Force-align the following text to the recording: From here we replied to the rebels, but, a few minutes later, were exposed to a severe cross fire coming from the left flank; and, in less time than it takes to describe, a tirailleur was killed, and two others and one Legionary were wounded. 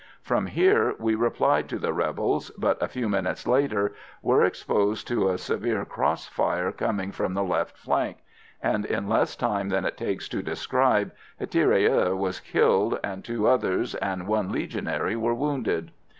From 0.23 0.47
here 0.47 0.95
we 0.97 1.13
replied 1.13 1.69
to 1.69 1.77
the 1.77 1.93
rebels, 1.93 2.49
but, 2.57 2.81
a 2.81 2.87
few 2.87 3.07
minutes 3.07 3.45
later, 3.45 3.93
were 4.23 4.43
exposed 4.43 5.07
to 5.09 5.29
a 5.29 5.37
severe 5.37 5.85
cross 5.85 6.25
fire 6.25 6.71
coming 6.71 7.11
from 7.11 7.35
the 7.35 7.43
left 7.43 7.77
flank; 7.77 8.17
and, 8.63 8.83
in 8.83 9.07
less 9.07 9.35
time 9.35 9.69
than 9.69 9.85
it 9.85 9.97
takes 9.97 10.27
to 10.29 10.41
describe, 10.41 11.11
a 11.39 11.45
tirailleur 11.45 12.15
was 12.15 12.39
killed, 12.39 12.99
and 13.03 13.23
two 13.23 13.47
others 13.47 13.93
and 13.93 14.25
one 14.25 14.51
Legionary 14.51 15.15
were 15.15 15.35
wounded. 15.35 15.91